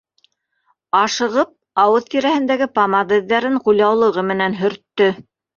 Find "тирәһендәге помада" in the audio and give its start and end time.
2.15-3.21